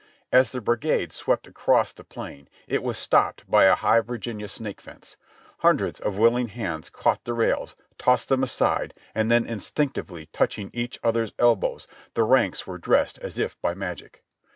As 0.31 0.51
the 0.51 0.61
brigade 0.61 1.13
swept 1.13 1.45
across 1.45 1.93
the 1.93 2.03
plain 2.03 2.49
it 2.67 2.81
was 2.81 2.97
stopped 2.97 3.43
by 3.47 3.65
a 3.65 3.75
high 3.75 3.99
Virginia 3.99 4.47
snake 4.47 4.81
fence; 4.81 5.15
hundreds 5.59 5.99
of 5.99 6.17
willing 6.17 6.47
hands 6.47 6.89
caught 6.89 7.23
the 7.23 7.35
rails, 7.35 7.75
tossed 7.99 8.27
them 8.27 8.41
aside, 8.41 8.95
and 9.13 9.29
then 9.29 9.45
instinctively 9.45 10.25
touching 10.33 10.71
each 10.73 10.97
other's 11.03 11.33
elbows, 11.37 11.87
the 12.15 12.23
ranks 12.23 12.65
were 12.65 12.79
dressed 12.79 13.19
as 13.19 13.37
if 13.37 13.61
by 13.61 13.75
magic. 13.75 14.23